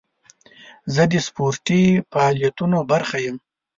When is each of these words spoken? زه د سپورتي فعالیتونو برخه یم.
زه 0.93 1.03
د 1.11 1.13
سپورتي 1.27 1.81
فعالیتونو 2.11 2.77
برخه 2.91 3.17
یم. 3.25 3.37